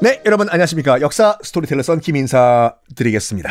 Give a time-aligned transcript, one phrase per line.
[0.00, 1.00] 네, 여러분 안녕하십니까.
[1.00, 3.50] 역사 스토리텔러 썬킴 인사드리겠습니다.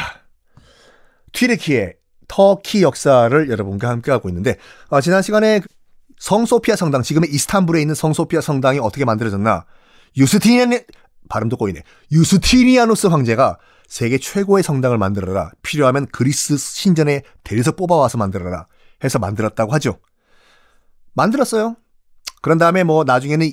[1.34, 1.96] 튀르키예
[2.30, 4.56] 터키 역사를 여러분과 함께하고 있는데
[4.88, 5.60] 어, 지난 시간에
[6.20, 9.66] 성소피아 성당, 지금의 이스탄불에 있는 성소피아 성당이 어떻게 만들어졌나
[10.16, 10.72] 유스티니안
[11.28, 11.84] 발음도 꼬이네.
[12.14, 13.58] 유스티니아누스 황제가
[13.90, 15.52] 세계 최고의 성당을 만들어라.
[15.64, 18.68] 필요하면 그리스 신전에 대리석 뽑아와서 만들어라.
[19.04, 20.00] 해서 만들었다고 하죠.
[21.14, 21.76] 만들었어요.
[22.42, 23.52] 그런 다음에 뭐 나중에는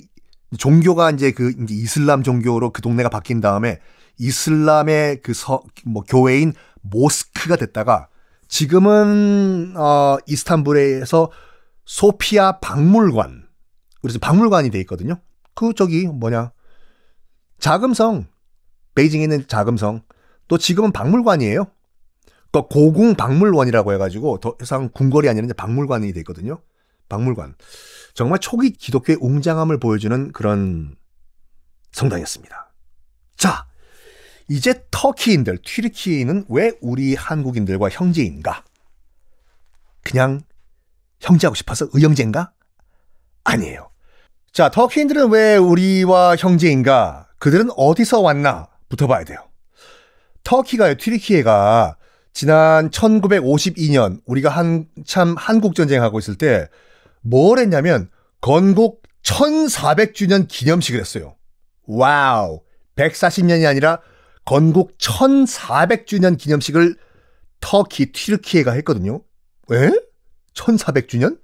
[0.59, 3.81] 종교가 이제 그 이제 이슬람 종교로 그 동네가 바뀐 다음에
[4.19, 8.09] 이슬람의 그 서, 뭐 교회인 모스크가 됐다가
[8.49, 11.31] 지금은 어 이스탄불에서
[11.85, 13.47] 소피아 박물관
[14.03, 15.19] 그래서 박물관이 돼 있거든요.
[15.55, 16.53] 그 저기 뭐냐
[17.59, 18.27] 자금성
[18.95, 20.03] 베이징에 있는 자금성
[20.49, 21.67] 또 지금은 박물관이에요.
[22.53, 26.61] 그 고궁 박물원이라고 해가지고 더 이상 궁궐이 아니라 이제 박물관이 돼 있거든요.
[27.09, 27.55] 박물관.
[28.15, 30.97] 정말 초기 기독교의 웅장함을 보여주는 그런
[31.93, 32.73] 성당이었습니다.
[33.37, 33.67] 자,
[34.49, 38.65] 이제 터키인들, 튀르키는 왜 우리 한국인들과 형제인가?
[40.03, 40.41] 그냥
[41.21, 42.53] 형제하고 싶어서 의형제인가?
[43.45, 43.91] 아니에요.
[44.53, 47.29] 자, 터키인들은 왜 우리와 형제인가?
[47.39, 48.69] 그들은 어디서 왔나?
[48.89, 49.39] 부터 봐야 돼요.
[50.45, 51.97] 터키가요, 튀르키예가
[52.33, 56.69] 지난 1952년 우리가 한참 한국 전쟁하고 있을 때
[57.25, 61.37] 뭘 했냐면 건국 1400주년 기념식을 했어요.
[61.87, 62.61] 와우.
[62.97, 64.01] 140년이 아니라
[64.45, 66.97] 건국 1400주년 기념식을
[67.61, 69.23] 터키 튀르키예가 했거든요.
[69.73, 69.91] 에?
[70.53, 71.41] 1400주년?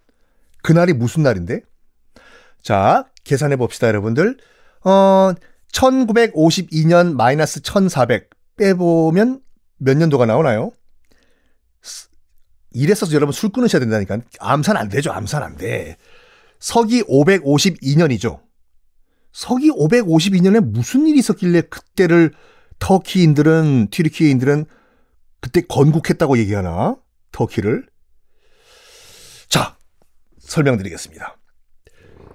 [0.63, 1.63] 그날이 무슨 날인데?
[2.63, 4.37] 자, 계산해 봅시다, 여러분들.
[4.85, 5.33] 어,
[5.73, 9.41] 1952년 마이너스 1400 빼보면
[9.79, 10.73] 몇 년도가 나오나요?
[12.73, 14.21] 이랬어서 여러분 술 끊으셔야 된다니까.
[14.39, 15.13] 암산 안 되죠.
[15.13, 15.97] 암산 안 돼.
[16.59, 18.41] 서기 552년이죠.
[19.33, 22.33] 서기 552년에 무슨 일이 있었길래 그때를
[22.79, 24.67] 터키인들은 튀르키인들은
[25.41, 26.97] 그때 건국했다고 얘기하나?
[27.33, 27.87] 터키를?
[29.49, 29.77] 자,
[30.39, 31.37] 설명드리겠습니다.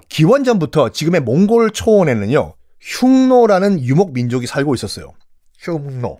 [0.09, 2.55] 기원전부터 지금의 몽골 초원에는요.
[2.79, 5.13] 흉노라는 유목 민족이 살고 있었어요.
[5.59, 6.19] 흉노.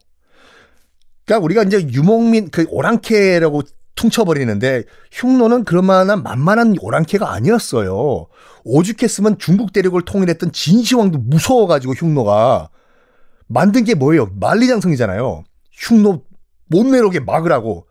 [1.26, 3.62] 그러니까 우리가 이제 유목민 그 오랑캐라고
[3.96, 8.28] 퉁쳐버리는데 흉노는 그럴만한 만만한 오랑캐가 아니었어요.
[8.64, 12.70] 오죽했으면 중국 대륙을 통일했던 진시황도 무서워가지고 흉노가
[13.48, 14.30] 만든 게 뭐예요?
[14.40, 15.44] 만리장성이잖아요.
[15.72, 16.24] 흉노
[16.68, 17.88] 못 내려오게 막으라고.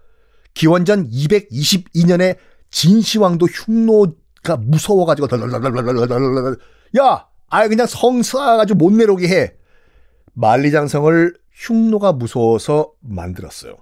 [0.52, 2.36] 기원전 222년에
[2.70, 5.28] 진시황도 흉노가 무서워가지고
[6.98, 9.54] 야, 아예 그냥 성 쌓아가지고 못 내려오게 해.
[10.34, 13.76] 만리장성을 흉노가 무서워서 만들었어요.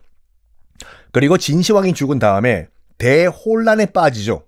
[1.12, 4.44] 그리고 진시황이 죽은 다음에 대혼란에 빠지죠.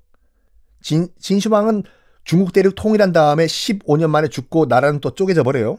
[0.82, 1.82] 진, 진시황은
[2.25, 5.78] 중국 대륙 통일한 다음에 15년 만에 죽고 나라는 또 쪼개져 버려요.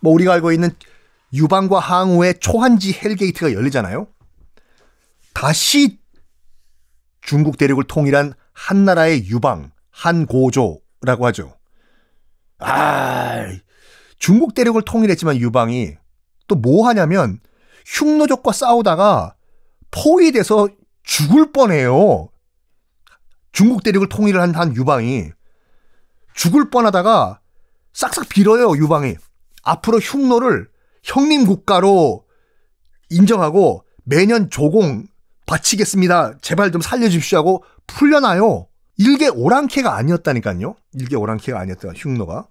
[0.00, 0.70] 뭐 우리가 알고 있는
[1.32, 4.06] 유방과 항우의 초한지 hell gate가 열리잖아요.
[5.34, 5.98] 다시
[7.20, 11.56] 중국 대륙을 통일한 한나라의 유방, 한고조라고 하죠.
[12.58, 13.46] 아,
[14.18, 15.96] 중국 대륙을 통일했지만 유방이
[16.48, 17.40] 또 뭐 하냐면
[17.86, 19.35] 흉노족과 싸우다가
[19.90, 20.68] 포위돼서
[21.02, 22.28] 죽을 뻔해요.
[23.52, 25.30] 중국 대륙을 통일을 한, 한 유방이
[26.34, 27.40] 죽을 뻔하다가
[27.94, 29.16] 싹싹 빌어요 유방이
[29.62, 30.68] 앞으로 흉노를
[31.02, 32.26] 형님 국가로
[33.08, 35.06] 인정하고 매년 조공
[35.46, 36.38] 바치겠습니다.
[36.42, 38.68] 제발 좀 살려주십시오 하고 풀려나요.
[38.98, 40.76] 일개 오랑캐가 아니었다니까요.
[40.94, 41.88] 일개 오랑캐가 아니었다.
[41.94, 42.48] 흉노가.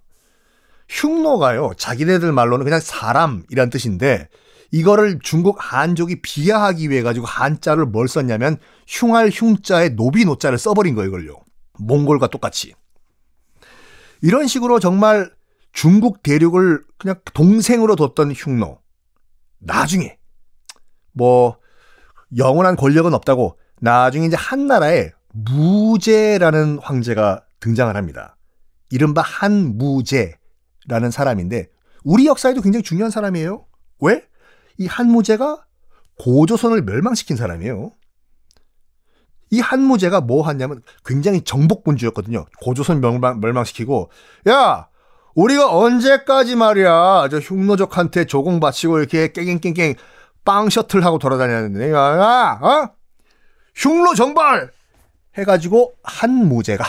[0.88, 1.72] 흉노가요.
[1.76, 4.28] 자기네들 말로는 그냥 사람이란 뜻인데
[4.70, 11.08] 이거를 중국 한족이 비하하기 위해 가지고 한자를 뭘 썼냐면 흉할 흉자에 노비 노자를 써버린 거예요,
[11.08, 11.40] 이걸요.
[11.78, 12.74] 몽골과 똑같이.
[14.22, 15.30] 이런 식으로 정말
[15.72, 18.80] 중국 대륙을 그냥 동생으로 뒀던 흉노.
[19.58, 20.18] 나중에
[21.12, 21.58] 뭐
[22.36, 28.36] 영원한 권력은 없다고 나중에 이제 한나라에 무제라는 황제가 등장을 합니다.
[28.90, 31.68] 이른바 한무제라는 사람인데
[32.04, 33.66] 우리 역사에도 굉장히 중요한 사람이에요.
[34.00, 34.22] 왜?
[34.78, 35.64] 이 한무제가
[36.18, 37.92] 고조선을 멸망시킨 사람이에요.
[39.50, 42.46] 이 한무제가 뭐 하냐면 굉장히 정복군주였거든요.
[42.60, 44.10] 고조선 멸망, 멸망시키고
[44.48, 44.88] 야
[45.34, 49.94] 우리가 언제까지 말이야 저 흉노족한테 조공 바치고 이렇게 깽깽깽깽
[50.44, 52.90] 빵 셔틀 하고 돌아다녔는데 야 어?
[53.74, 54.72] 흉노 정발
[55.36, 56.84] 해가지고 한무제가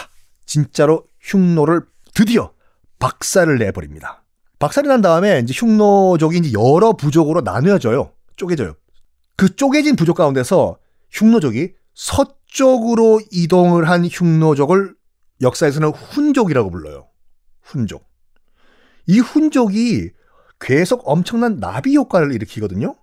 [0.45, 1.81] 진짜로 흉노를
[2.13, 2.53] 드디어
[2.99, 4.23] 박살을 내버립니다.
[4.59, 8.11] 박살이 난 다음에 이제 흉노족이 이제 여러 부족으로 나뉘어져요.
[8.35, 8.75] 쪼개져요.
[9.35, 10.77] 그 쪼개진 부족 가운데서
[11.11, 14.95] 흉노족이 서쪽으로 이동을 한 흉노족을
[15.41, 17.07] 역사에서는 훈족이라고 불러요.
[17.61, 18.07] 훈족.
[19.05, 20.11] 이 훈족이
[20.59, 22.95] 계속 엄청난 나비 효과를 일으키거든요.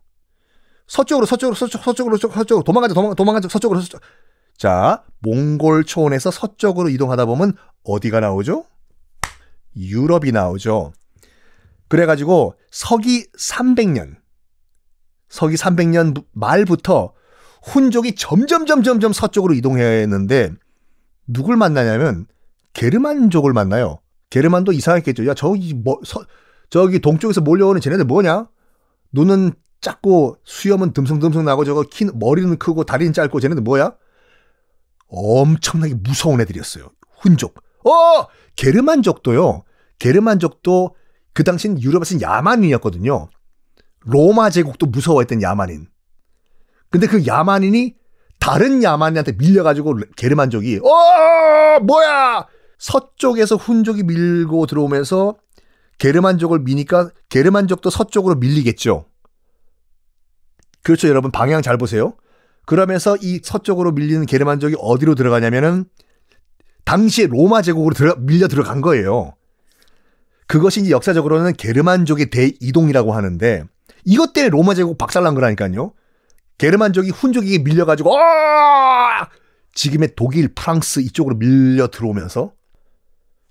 [0.87, 4.01] 서쪽으로 서쪽으로 서쪽 서쪽으로 서쪽으로 도망가자 도망 도망가자 서쪽으로 서쪽.
[4.57, 7.55] 자, 몽골 초원에서 서쪽으로 이동하다 보면
[7.85, 8.65] 어디가 나오죠?
[9.77, 10.93] 유럽이 나오죠.
[11.95, 14.17] 그래가지고 서기 300년,
[15.29, 17.13] 서기 300년 말부터
[17.63, 20.51] 훈족이 점점 점점점 서쪽으로 이동했는데
[21.29, 22.27] 누굴 만나냐면
[22.73, 24.01] 게르만족을 만나요.
[24.31, 25.25] 게르만도 이상했겠죠.
[25.29, 26.25] 야 저기 뭐 서,
[26.69, 28.49] 저기 동쪽에서 몰려오는 쟤네들 뭐냐?
[29.13, 33.95] 눈은 작고 수염은 듬성듬성 나고 저거 키 머리는 크고 다리는 짧고 쟤네들 뭐야?
[35.07, 36.91] 엄청나게 무서운 애들이었어요.
[37.21, 37.55] 훈족.
[37.85, 38.27] 어!
[38.57, 39.63] 게르만족도요.
[40.01, 40.97] 게르만족도
[41.35, 43.29] 그 당시엔 유럽에서는 야만인이었거든요.
[44.01, 45.89] 로마 제국도 무서워했던 야만인.
[46.91, 47.97] 근데 그 야만인이
[48.39, 52.47] 다른 야만인한테 밀려가지고 게르만족이 어 뭐야
[52.79, 55.37] 서쪽에서 훈족이 밀고 들어오면서
[55.99, 59.07] 게르만족을 미니까 게르만족도 서쪽으로 밀리겠죠.
[60.83, 62.15] 그렇죠, 여러분 방향 잘 보세요.
[62.67, 65.87] 그러면서 이 서쪽으로 밀리는 게르만족이 어디로 들어가냐면은
[66.85, 69.35] 당시에 로마 제국으로 들어, 밀려 들어간 거예요.
[70.55, 73.65] 그것이 이제 역사적으로는 게르만족의 대이동이라고 하는데
[74.05, 75.93] 이것 때문에 로마 제국 박살난 거라니까요.
[76.59, 78.21] 게르만족이 훈족에게 밀려가지고 어!
[79.75, 82.53] 지금의 독일, 프랑스 이쪽으로 밀려 들어오면서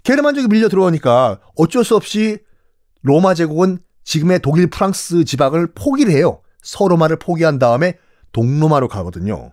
[0.03, 2.37] 게르만족이 밀려 들어오니까 어쩔 수 없이
[3.01, 6.39] 로마 제국은 지금의 독일, 프랑스 지방을 포기를 해요.
[6.61, 7.97] 서로마를 포기한 다음에
[8.31, 9.51] 동로마로 가거든요.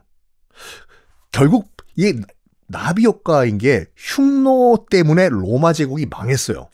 [1.33, 2.21] 결국 이게
[2.69, 6.69] 나비 효과인 게 흉노 때문에 로마 제국이 망했어요.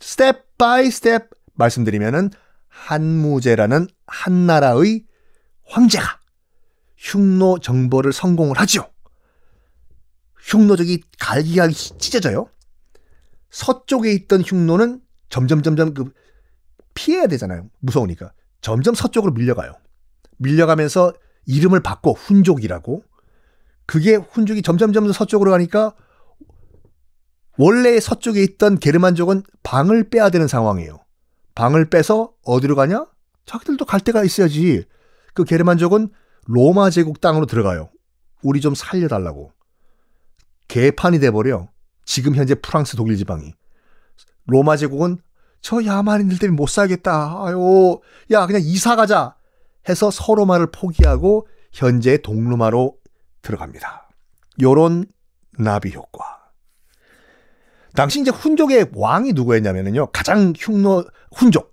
[0.00, 2.30] step by step 말씀드리면은
[2.68, 5.04] 한무제라는 한나라의
[5.66, 6.18] 황제가
[6.96, 8.90] 흉노 정벌을 성공을 하죠.
[10.38, 12.48] 흉노족이 갈기갈기 찢어져요.
[13.50, 16.12] 서쪽에 있던 흉노는 점점 점점 그
[16.94, 17.68] 피해야 되잖아요.
[17.80, 18.32] 무서우니까.
[18.60, 19.74] 점점 서쪽으로 밀려가요.
[20.38, 21.12] 밀려가면서
[21.46, 23.04] 이름을 바꿔 훈족이라고.
[23.86, 25.94] 그게 훈족이 점점 점점 서쪽으로 가니까
[27.62, 30.98] 원래 서쪽에 있던 게르만족은 방을 빼야 되는 상황이에요.
[31.54, 33.04] 방을 빼서 어디로 가냐?
[33.44, 34.86] 자기들도 갈 데가 있어야지.
[35.34, 36.08] 그 게르만족은
[36.46, 37.90] 로마 제국 땅으로 들어가요.
[38.42, 39.52] 우리 좀 살려달라고.
[40.68, 41.68] 개판이 돼버려.
[42.06, 43.52] 지금 현재 프랑스 독일 지방이.
[44.46, 45.18] 로마 제국은
[45.60, 47.44] 저 야만인들 때문에 못 살겠다.
[47.44, 49.36] 아유, 야, 그냥 이사 가자.
[49.86, 52.96] 해서 서로마를 포기하고 현재 동로마로
[53.42, 54.08] 들어갑니다.
[54.62, 55.04] 요런
[55.58, 56.39] 나비 효과.
[57.94, 60.08] 당시 이제 훈족의 왕이 누구였냐면요.
[60.12, 61.04] 가장 흉노,
[61.34, 61.70] 훈족.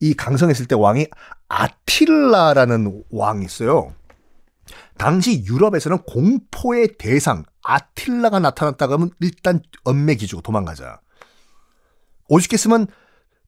[0.00, 1.06] 이 강성했을 때 왕이
[1.48, 3.94] 아틸라라는 왕이 있어요.
[4.98, 11.00] 당시 유럽에서는 공포의 대상 아틸라가 나타났다고 하면 일단 엄매 기주고 도망가자.
[12.28, 12.86] 오죽했으면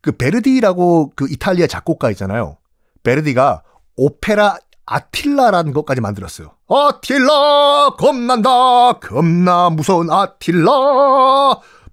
[0.01, 2.59] 그 베르디라고 그 이탈리아 작곡가 있잖아요.
[3.03, 3.63] 베르디가
[3.97, 4.57] 오페라
[4.87, 6.53] 아틸라라는 것까지 만들었어요.
[6.69, 10.71] 아틸라 겁난다 겁나 무서운 아틸라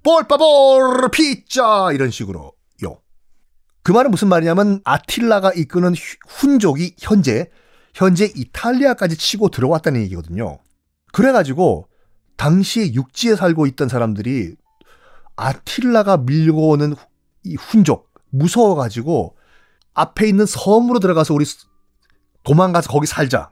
[0.05, 2.53] 볼빠볼 피자 이런 식으로
[2.83, 3.01] 요.
[3.81, 5.95] 그 말은 무슨 말이냐면 아틸라가 이끄는
[6.27, 7.49] 훈족이 현재
[7.95, 10.59] 현재 이탈리아까지 치고 들어왔다는 얘기거든요.
[11.11, 11.87] 그래가지고
[12.37, 14.55] 당시에 육지에 살고 있던 사람들이
[15.37, 16.93] 아틸라가 밀고 오는
[17.43, 19.35] 이 훈족 무서워가지고
[19.95, 21.45] 앞에 있는 섬으로 들어가서 우리
[22.43, 23.51] 도망가서 거기 살자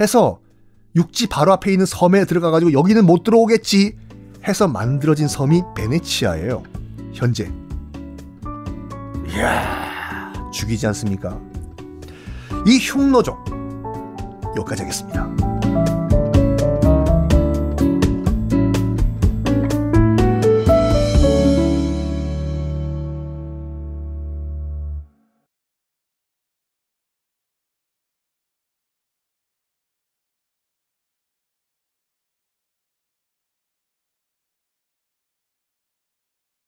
[0.00, 0.40] 해서
[0.96, 4.05] 육지 바로 앞에 있는 섬에 들어가가지고 여기는 못 들어오겠지
[4.48, 6.62] 해서 만들어진 섬이 베네치아예요.
[7.12, 7.50] 현재.
[9.28, 11.38] 이야 죽이지 않습니까?
[12.66, 13.44] 이 흉노족
[14.56, 15.55] 여기까지 하겠습니다.